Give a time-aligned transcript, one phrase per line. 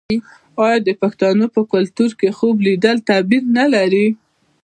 [0.65, 4.07] آیا د پښتنو په کلتور کې خوب لیدل تعبیر نلري؟